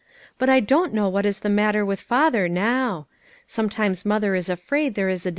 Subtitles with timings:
[0.39, 3.05] But I don't know what is the matter with father now.
[3.45, 5.29] Sometimes mother is afraid there is a READY TO TRY.